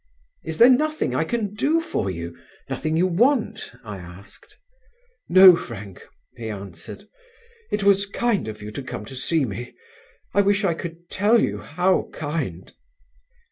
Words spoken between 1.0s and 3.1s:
I can do for you, nothing you